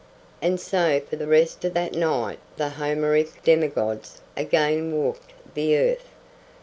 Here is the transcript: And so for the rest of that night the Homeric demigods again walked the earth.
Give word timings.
And 0.41 0.59
so 0.59 0.99
for 0.99 1.15
the 1.15 1.27
rest 1.27 1.63
of 1.63 1.75
that 1.75 1.93
night 1.93 2.39
the 2.57 2.69
Homeric 2.69 3.43
demigods 3.43 4.19
again 4.35 4.91
walked 4.93 5.31
the 5.53 5.77
earth. 5.77 6.07